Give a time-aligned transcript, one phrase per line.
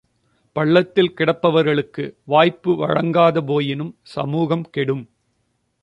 [0.55, 5.05] பள்ளத்தில் கிடப்பவர்களுக்கு வாய்ப்பு வழங்காது போயினும் சமூகம் கெடும்!